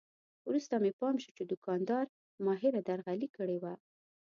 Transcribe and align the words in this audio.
وروسته 0.47 0.73
مې 0.83 0.91
پام 0.99 1.15
شو 1.23 1.31
چې 1.37 1.43
دوکاندار 1.51 2.05
ماهره 2.45 2.81
درغلي 2.89 3.27
کړې 3.37 3.57
وه. 3.63 3.73